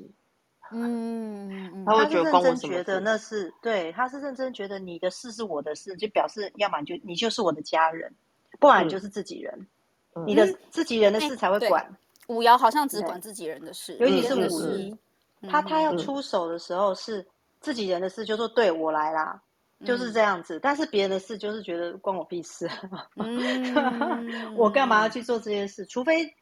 [0.70, 2.84] 嗯，他会觉得关我什么事？
[2.84, 8.14] 觉得那是对，他是认真觉得你的事是我的事，就表示要么就你就是我的家人，
[8.60, 9.54] 不然就是自己人。
[9.58, 9.68] 嗯
[10.26, 14.98] 你的自己人的事才会管，嗯欸、五爻好像只管自己人的事，尤其是五一，
[15.50, 17.26] 他他要出手的时候是
[17.60, 19.42] 自己人的事，就说对我来啦，
[19.80, 20.60] 嗯、就是这样子。
[20.60, 22.70] 但是别人的事就是觉得关我屁事，
[23.16, 25.86] 嗯、 我干嘛要去做这件事？
[25.86, 26.34] 除非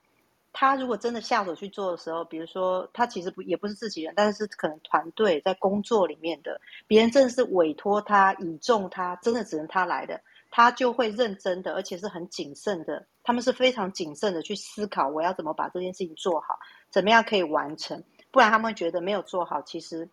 [0.54, 10.22] 他如果真的下手去做的时候，比如说他其实不也不是自己人，但是可能团队在工作里面的别人真的是委托他倚重他，真的只能他来的。
[10.56, 13.06] 他就会认真的，而且是很谨慎的。
[13.26, 16.58] 他们是非常谨慎的去思考，我要怎么把这件事情做好，
[16.90, 18.02] 怎么样可以完成。
[18.32, 20.08] 不然他们会觉得没有做好，其实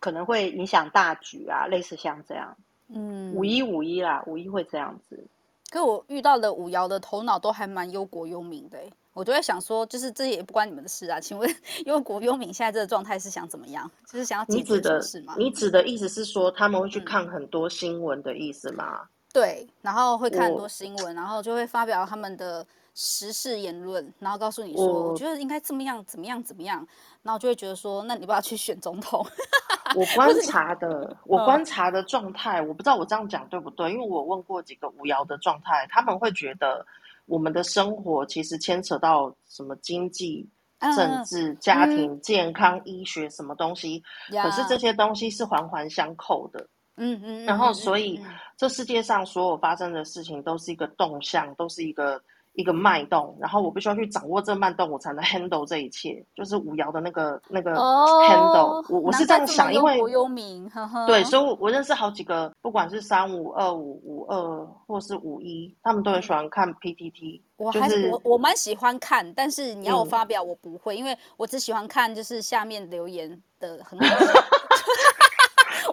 [0.00, 2.56] 可能会影响大局啊，类似像这样。
[2.88, 5.26] 嗯，五一五一啦，五一会这样子。
[5.70, 8.78] 可我遇到的五爻的头脑都还蛮忧国忧民的，
[9.12, 11.20] 我就会想说，就是这也不关你们的事啊。
[11.20, 13.90] 请问 忧国忧民现在这个状态是想怎么样？
[14.06, 15.34] 就是想要解决什么事吗？
[15.36, 19.02] 你指的意思是说他们会去看很多新闻的意思吗？
[19.02, 26.86] 嗯对，然后会看很多新闻，然后就会发表他们的时事言论，然后告诉你说，我觉得应该怎么样，怎么样，怎么样，
[27.22, 29.24] 然后就会觉得说，那你不要去选总统。
[29.96, 36.84] 我观察的，我观察的状态，我不知道我这样讲对不对，因为我问过几个无聊的状态，他们会觉得
[37.26, 40.48] 我们的生活其实牵扯到什么经济、
[40.96, 46.66] 政治、家庭、健康、医学什么东西，可是这些东西是环环相扣的。
[46.96, 48.20] 嗯嗯，然后所以
[48.56, 52.20] 这世界上所有发生的事情都是一个动向，都是一个
[52.54, 74.32] 一个脉动，然后我必须要去掌握这个脉动，我才能 handle 这一切，就是五爻的那个那个 handle，我我是这样想，因为忧国忧民，呵呵，对，所以我我认识好几个，不管是三五二五五二或是五一，他们都很喜欢看 PTT，我还是我我蛮喜欢看，但是你要我发表我不会，因为我只喜欢看就是下面留言的很好笑。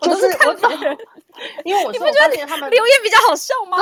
[0.01, 0.71] 就是我懂，
[1.65, 3.77] 因为我是发现他们留言比较好笑吗？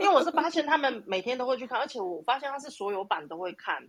[0.00, 3.88] 因为我是发现他们每天都会去看，而且我发现他是所有版都会看，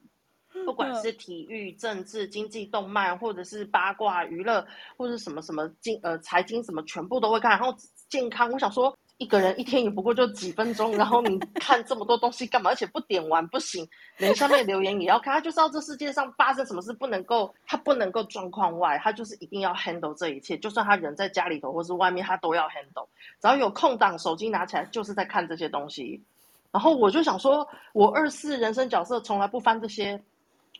[0.65, 4.65] 不管是体育、政治、经济、动漫，或者是八卦、娱乐，
[4.97, 7.52] 或者什么什么经呃财经什么，全部都会看。
[7.52, 7.76] 然后
[8.10, 8.97] 健康，我想说。
[9.22, 12.72] 一个人一天也不过就几分钟，然后你看这么多东西干嘛？
[12.72, 15.32] 而且不点完不行， 连下面留言也要看。
[15.32, 20.58] 他就知道这世界上发生什么事不能够，他不能够状况外，他就是一定要 handle 这一切。
[20.58, 23.06] 就算他人在家里头或是外面，他都要 handle。
[23.40, 26.20] 只要有空档，手机拿起来就是在看这些东西。
[26.72, 30.20] 然后我就想说，我二四人生角色从来不翻这些。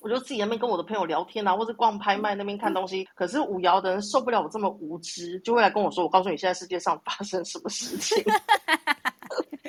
[0.02, 3.08] 我就自己在那边跟我的朋友聊天啊，或者逛拍卖那边看东西。
[3.14, 8.24] 可是五爻的人受不了我这么无知，就会来跟我说：“我告诉你，现在世界上发生什么事情。”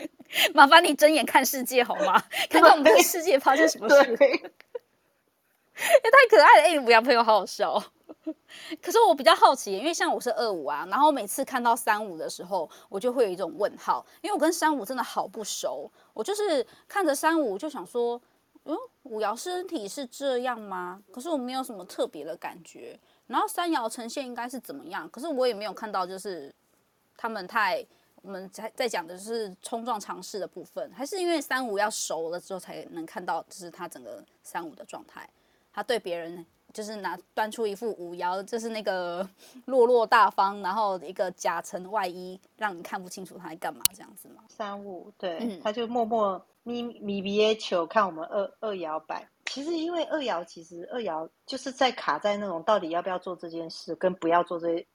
[0.54, 2.18] 麻烦你睁眼看世界好吗？
[2.48, 3.96] 看看我们这个世界发生什么事。
[3.96, 4.26] 也 太
[6.30, 6.68] 可爱了！
[6.68, 7.78] 哎，五爻朋友好好笑。
[8.80, 15.92] 可是我比较好奇，因为像我是二五啊，然后每次看到三五的时候，我就会有一种问号，因为我跟三五真的好不熟。
[16.14, 18.18] 我就是看着三五就想说。
[18.64, 21.02] 嗯，五爻身体是这样吗？
[21.12, 22.98] 可是我没有什么特别的感觉。
[23.26, 25.08] 然后三爻呈现应该是怎么样？
[25.10, 26.54] 可是我也没有看到，就是
[27.16, 27.84] 他们太
[28.20, 35.28] 我们在在讲的是冲撞尝试的部分，还是因为三五要熟了之后才能看到，就是他整个三五的状态。
[35.72, 39.26] 他对别人就是拿端出一副五爻，就是那个
[39.66, 44.44] 落落大方，然后一个夹层外衣，让你看不清楚他在干嘛这样子吗？
[44.48, 46.40] 三五对，嗯、他就默默。
[46.64, 54.86] 咪咪比耶球看我们二二摇摆，其实因为二摇其实二摇就是在卡在那种到底要不要做这件事，跟不要做这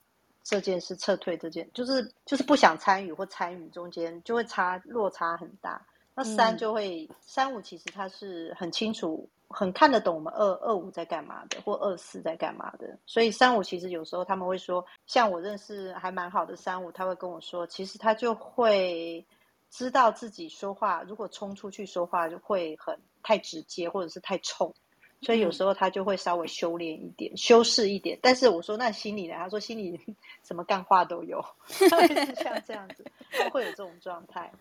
[0.44, 5.86] 这件事撤退这件，就是就是不想参与或参与中间就会差落差很大。
[6.16, 12.98] 那三就会、嗯、三五其实他是很清楚、很看得懂我们二二五在干嘛的，或二四在干嘛的。
[13.06, 19.26] 所以三五其实有时候他们会说，像我认识还蛮好的三五，他会跟我说，其实他就会。
[19.70, 24.74] 知道自己说话，如果冲出去说话就会很太直接，或者是太冲，
[25.22, 28.18] 所以有时候他就会稍微修炼一点、嗯、修饰一点。
[28.22, 29.36] 但是我说那心里呢？
[29.38, 30.00] 他说心里
[30.44, 32.00] 什么干话都有，像
[32.66, 34.42] 这样子，他会有这种状态。
[34.42, 34.52] 啊、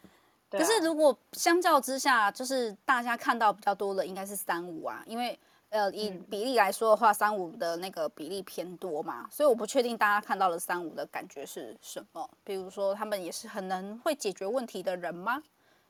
[0.51, 5.39] 可是如果相较之下，就是大家看到比较多的应该是三五啊，因为。
[5.71, 12.29] 呃，以比例来说的话，三五的那个比例偏多嘛，所以我不确定大家看到了三五的感觉是什么。
[12.45, 15.43] 比如说，他们也是很能会解决问题的人吗？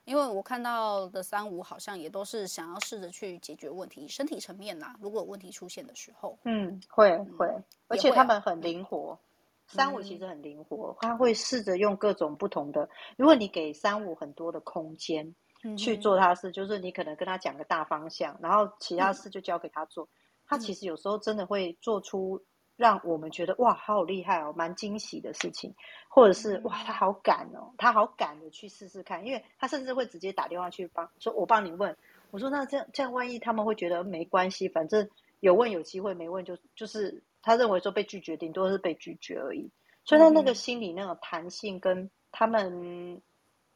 [0.04, 7.46] 因为我看到的三五好像也都是想要试着去解决问题，身体层面呐、啊，如果有问题出现的时候，嗯，会会，
[7.88, 9.10] 而且他们很灵活。
[9.12, 9.18] 啊、
[9.66, 12.88] 三五其实很灵活，他会试着用各种不同的。
[13.16, 15.34] 如果你给三五很多的空间
[15.76, 20.08] 去做他的事，就是你可能跟他讲个大方向，然后其他事就交给他做，嗯、
[20.46, 22.44] 他其实有时候真的会做出。
[22.78, 25.74] 让我们觉得哇，好厉害哦，蛮惊喜的事情，
[26.10, 31.96] 或者是哇，他好敢哦，他好敢的去试试看，因为他甚至会直接打电话去帮，说我帮你问。
[32.30, 35.08] 我说那这样这样，万一他们会觉得没关系，反正
[35.40, 39.70] 有问有机会，没问就就是他认为说被拒绝顶多是被拒绝而已。
[40.04, 43.22] 所以他那个心里那种弹性跟他们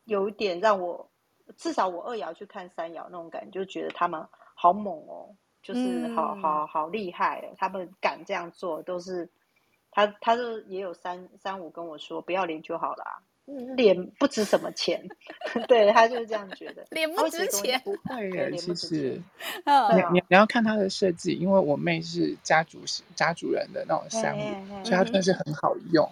[0.04, 1.09] 有一点让我，
[1.56, 5.34] 至少我二爻去看三爻那种感觉，就觉得他们好猛哦。
[5.62, 9.28] 就是好好好厉害，他们敢这样做，都是
[9.90, 13.22] 他，他就也有三三五跟我说，不要脸就好了，
[13.76, 15.06] 脸不值什么钱，
[15.68, 19.20] 对他就是这样觉得，脸不值钱， 不会耶，其实，
[20.14, 22.78] 你你要看他的设计，因为我妹是家族
[23.14, 26.10] 家族人的那种三五，所以他真的是很好用。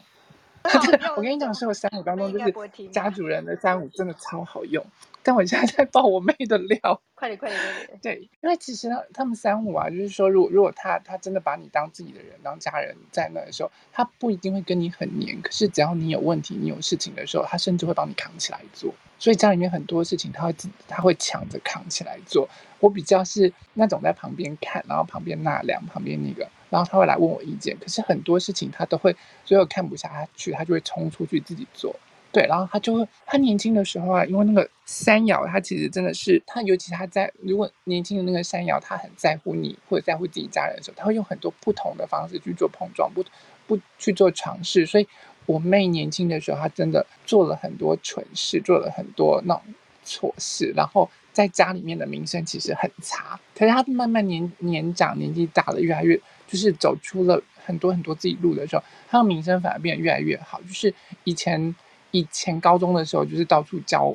[1.16, 2.52] 我跟你讲，是我三五当中，就是
[2.88, 4.84] 家主人的三五真的超好用。
[5.22, 7.98] 但我现在在爆我妹的料，快点快点快点！
[8.00, 18.94] 对，因为其实他他们三五啊，就是说，如果如果他他真的把你当自己的人，当家人在那的时候，他不一定会跟你很黏，可是只要你有问题，你有事情的时候，他甚至会帮你扛起来做。
[19.18, 22.48] 所以家里面很多事情，他会自他会抢着扛起来做。
[22.80, 27.76] 我比较是那种在旁边看，然后旁边纳凉，旁边那个，然后他会来问我意见。
[27.78, 31.94] 可是很多事情他都会最后看不下去，他就会冲出去自己做。
[32.31, 43.24] 对，然后他就会，他年轻的时候啊，因为那个三爻，他其实真的是他，尤其他在如果年轻的那个三爻，他很在乎你或者在乎自己家人的时候，他会用很多不同的方式去做碰撞，不
[43.66, 44.85] 不去做尝试。
[44.85, 45.09] 所以
[45.46, 49.62] 我妹年轻的时候，她真的做了很多蠢事，做了很多那种
[50.04, 53.40] 错事，然后在家里面的名声其实很差。
[53.57, 60.61] 可是她慢慢年年长，年纪大了，越来越就是走出了很多很多自己路的时候，她的名声反而变得越来越好。
[60.62, 61.72] 就是以前。
[62.11, 64.11] 以前高中的时候，就是到处交，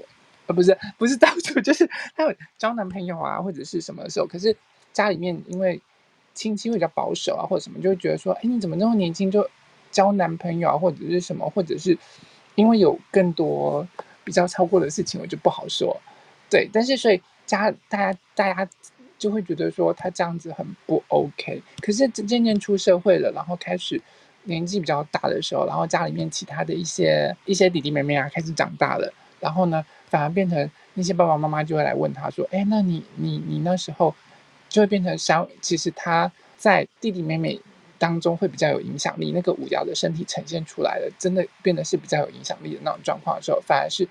[0.47, 4.25] 呃，不是不是到处，就是他有交男朋友啊，或者是什么的时候。
[4.25, 4.57] 可是
[4.91, 5.79] 家里面因为
[6.33, 9.47] 亲戚会比较保守啊，或者什么，就会觉得说，哎，你怎么那么年轻就
[9.91, 11.95] 交男朋友啊，或者是什么，或者是
[12.55, 13.87] 因为有更多
[14.23, 15.95] 比较超过的事情，我就不好说。
[16.49, 18.67] 对，但是所以家大家大家
[19.23, 21.61] 就会觉得说他这样子很不 OK。
[21.81, 24.01] 可是渐渐出社会了，然后开始。
[24.45, 29.09] 年纪比较大的时候，然后家里面其他的一些一些弟弟妹妹啊开始长大了，
[29.39, 34.13] 然后呢，反而变成那些爸爸妈妈就会来问他说：“哎，那你你你那时候
[34.67, 37.57] 就会变成像，其实他在弟弟妹妹
[37.97, 44.05] 当中会比较有影响力，那个五爻的身体呈现出来的，真的变得是比较有影响力的那种状况的时候，反而是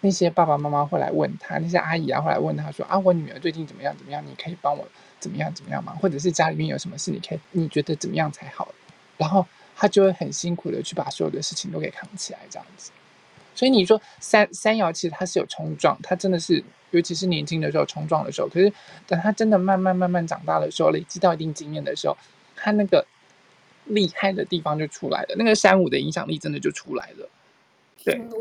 [0.00, 4.24] 那些爸爸妈妈会来问他，那些阿姨啊会来问他说：啊，我女儿最近怎么样怎么样？
[4.26, 4.86] 你可以帮我
[5.20, 5.96] 怎么样怎么样吗？
[6.00, 8.68] 或者是家里面有什么事，你可以你觉得怎么样才好？
[9.16, 9.46] 然后。
[9.80, 12.90] 他就会很辛苦的去把所有的事情都给扛起来，这样子。
[13.54, 18.48] 所以你说三三爻其实它是有冲撞，它真的是，尤其是年轻的时候冲撞的时候。
[18.48, 18.72] 可是
[19.06, 22.16] 等他真的慢慢慢慢长大的时候，累积到一定经验的时候，
[22.56, 23.06] 他那个
[23.84, 27.28] 厉害的地方就出来了，那个三五的影响力真的就出来了。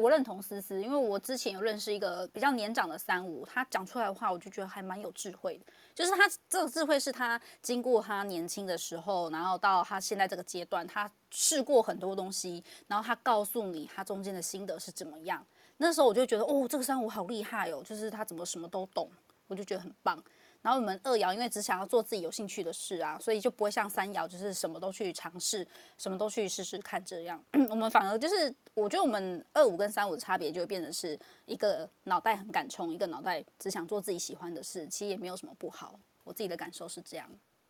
[0.01, 5.65] 我认同思思，因为我之前有认识一个比较年长的三五，他讲出来的话，我就觉得还蛮有智慧的。
[5.95, 15.45] 就是他这个智慧是他经过他年轻的时候，然后到他现在这个阶段，他试过很多东西，然后他告诉你他中间的心得是怎么样。
[15.77, 19.09] 那时候我就觉得，哦，这个三五好厉害哦，就是他怎么什么都懂，
[19.47, 20.23] 我就觉得很棒。
[20.67, 25.65] 然后我们二爻因为只想要做自己有兴趣的事啊，所以就不会像三爻，就是什么都去尝试，
[25.97, 27.41] 什么都去试试看这样。
[27.69, 35.97] 我们反而就是，我觉得我们二五跟三五的差别就会变成是一个脑袋很敢冲，一个脑袋只想做自己喜欢的事，其实也没有什么不好。
[36.25, 37.25] 我自己的感受是这样。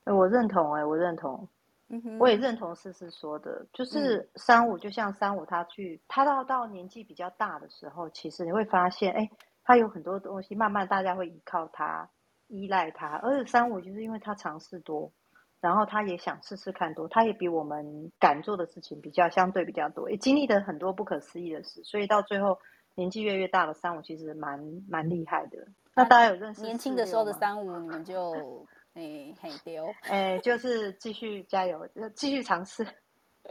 [0.05, 1.47] 我认同哎、欸，我认同，
[1.89, 9.29] 嗯哼，我也认同思思说的，就是三五就像三五他去，他到到年纪比较大的时候，其实你会发现，哎，
[9.63, 12.09] 他有很多东西，慢慢大家会依靠他。
[12.47, 15.11] 依赖他，而且三五就是因为他尝试多，
[15.59, 22.59] 然后他也想试试看多，他也比我们敢做的事情比较相对比较多，也经历了很多不可思议的事，所以到最后
[22.95, 25.67] 年纪越越大的三五其实蛮蛮厉害的。
[25.93, 32.87] 那大家有认识年轻的时候的三五，你们就 诶很丢，哎，就是继续加油，继续尝试，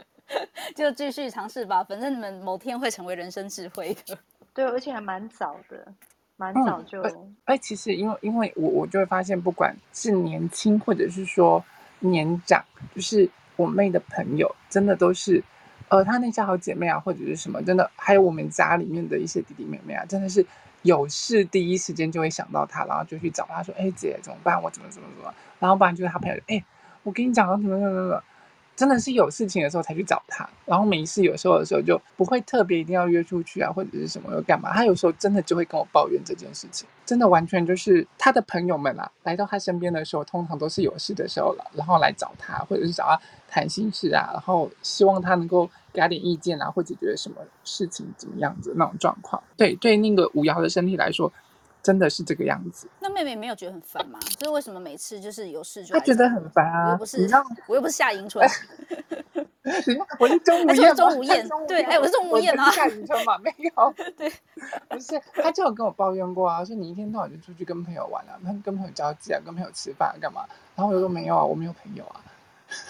[0.75, 4.17] 就继续尝试吧，反正你们某天会成为人生智慧的。
[4.53, 5.93] 对，而且还蛮早的。
[6.37, 11.63] 蛮早就，哎、嗯欸，其实因为因为我我就会发现，不管是年轻或者是说
[11.99, 12.63] 年长，
[12.95, 15.43] 就是我妹的朋友，真的都是，
[15.89, 20.45] 呃，她那些好姐妹啊，或者是什么，真的，还有我们家里面的一些弟弟妹妹啊，真的是
[20.83, 24.61] 有事第一时间就会想到她，然后就去找她说：“哎，姐怎么办？
[24.61, 26.63] 我怎么怎么怎么？”然后不然就是他朋友：“哎，
[27.03, 28.23] 我跟你讲啊，怎么怎么怎么。”
[28.77, 34.71] 真的是有事情的时候才去找他，然后没事有时候的时候就不会特别一定要约出去啊，或者是什么又干嘛。
[34.71, 43.19] 他有时候真的就会跟我抱怨这件事情，真的完全就是他的朋友们啊，来到他身边的时候，通常都是有事的时候了，然后来找他，或者是找他
[43.49, 49.41] 谈心事啊，然后希望他能够给他点意见啊，或解决什么事情怎么样子那种状况。
[49.57, 51.33] 对对，那个五爻的身体来说。
[51.87, 52.85] 真的是这个样子。
[52.99, 54.19] 那妹妹没有觉得很烦吗？
[54.37, 56.87] 所以为什么每次就是有事就她觉得很烦啊？
[56.87, 57.29] 我又不是，
[57.67, 58.45] 我又不是夏迎春。
[60.19, 60.93] 我是钟无艳。
[60.93, 61.47] 钟无艳。
[61.65, 62.69] 对，哎，我是钟无艳啊。
[62.71, 63.93] 夏迎春嘛，没有。
[64.17, 64.29] 对，
[64.89, 68.35] 不是，他就有跟我抱怨过啊，说你一天到晚就出去跟朋友玩啊，
[68.65, 70.41] 跟朋友交际啊，跟朋友吃饭干嘛？
[70.75, 72.19] 然后我就说没有啊，我没有朋友啊。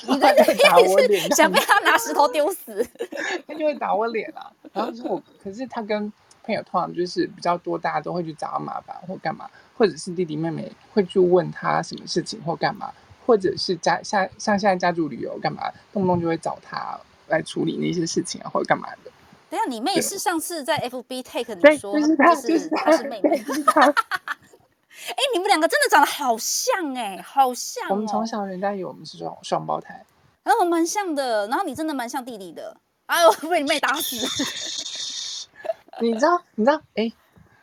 [0.07, 0.33] 你 在
[0.63, 2.83] 打我脸，想被他拿石头丢死。
[3.47, 6.11] 他就会打我脸啊，然后说我，可是他跟。
[6.47, 12.91] 朋友通常就是比较多，大家都会去找他麻烦或干嘛，或者是弟弟妹妹会去问他什么事情或干嘛，
[13.25, 19.11] 或者是家像像现在家族旅游干嘛，动不动就会找他来处理那些事情啊或者干嘛的。
[19.49, 23.43] 等下，你妹是上次在 FB take 你说就是她是她是妹妹。
[25.09, 27.91] 哎，你们两个真的长得好像哎，好像哦。
[27.91, 30.03] 我们从小人家以为我们是双双胞胎，
[30.43, 32.75] 然后我们蛮像的，然后你真的蛮像弟弟的。
[33.05, 34.17] 哎呦，被你妹打死。
[35.99, 37.11] 你知道，你知道，哎，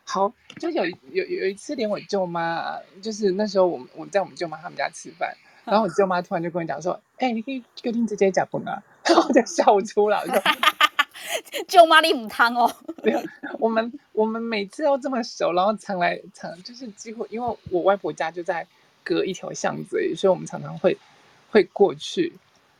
[0.05, 10.43] 好，就有有有一次，连我舅妈，就是那时候我们我们在我们舅妈他们家吃饭，然后我舅妈突然就跟我讲说，哎，你可以决定直接讲不啊，然后我就笑出来，说
[11.68, 12.70] 舅妈你母汤哦。
[13.03, 13.14] 对，
[13.59, 18.66] 我们我们每次都这么熟，然后常来常就是几乎，因为我外婆家就在
[19.03, 20.99] 隔一条巷子，所以我们常常会
[21.51, 22.32] 会过去，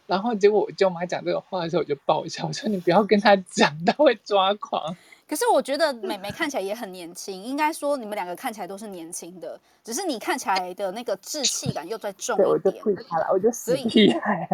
[0.07, 4.97] 然后结果我舅妈讲这个话的时候，我就爆笑，我说你不要跟她讲，她会抓狂。
[5.27, 12.49] 可是我觉得妹妹看起来也很年轻，应该说你们两个看起来都是年轻的，只是你看起来的那个稚气感又再重一点。
[12.49, 14.47] 我就退开了，我就死屁孩，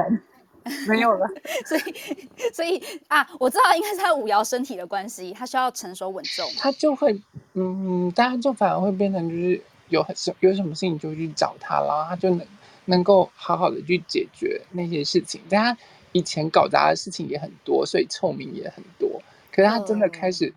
[0.87, 1.27] 没有了。
[1.67, 6.49] 所以，所以啊，我知道应该是他五爻身体的关系，他需要成熟稳重。
[6.57, 7.21] 他就会，
[7.55, 12.47] 嗯，大家就反而会变成就是有很有什么事情就去找他，然后他就能
[12.85, 15.41] 能够好好的去解决那些事情。
[15.51, 15.77] 但他
[16.13, 19.21] 以前搞砸的事情也很多，所以臭名也很多。
[19.53, 20.53] 可是他真的开始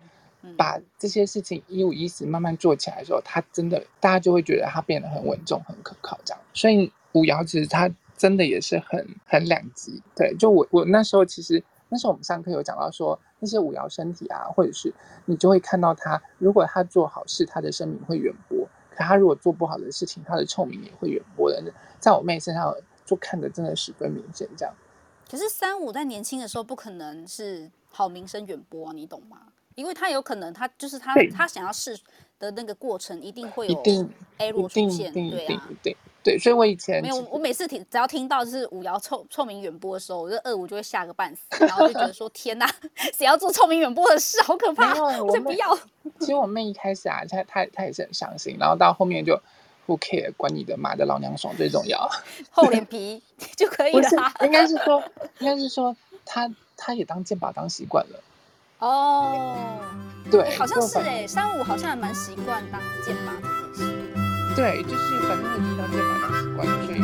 [0.56, 6.42] 把这些事情一五一十慢慢做起来的时候，他真的大家就会觉得他变得很稳重、很可靠这样。
[6.52, 10.02] 所以五爻其实他真的也是很很两极。
[10.14, 14.92] 对，就我我那时候其实那时候我们上课有讲到说，那些五爻身体啊，或者是
[15.24, 21.62] 你就会看到他，如果他做好事，他的声名会远播；可他如果做不好的事情，他的臭名也会远播的。
[21.98, 22.74] 在我妹身上
[23.06, 24.74] 就看得真的十分明显这样。
[25.30, 27.70] 可是三五在年轻的时候不可能是。
[27.94, 29.38] 好名声远播啊，你懂吗？
[29.76, 31.98] 因为他有可能，他就是他，他想要试
[32.38, 33.82] 的那个过程，一定会有
[34.38, 36.38] error 出现，对啊，对对。
[36.38, 42.72] 所以我以前没有，我每次听只要听到就是五爻臭臭名远播的时候，我就二五就会吓个半死，然后就觉得说天哪，
[43.12, 45.76] 谁要做臭名远播的事，好可怕，我才不要。
[46.20, 49.40] 其实我妹一开始啊，她她她也是很伤心，然后到后面就
[49.86, 52.08] 不 care，管你的妈的老娘爽最重要，
[52.50, 53.20] 厚脸皮
[53.56, 54.08] 就可以了。
[54.42, 55.02] 应该是说，
[55.40, 56.48] 应该是说她。
[56.86, 58.20] 他也当剑靶当习惯了，
[58.80, 59.56] 哦，
[60.30, 67.03] 对，欸、好像是哎、欸，三五好像还蛮习惯当剑靶这件事，对，就是反正已经当剑靶当习惯了，所以。